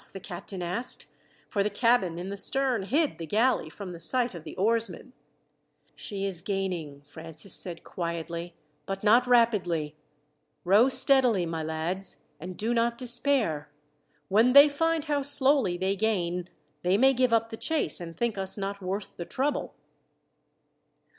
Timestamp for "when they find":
14.27-15.05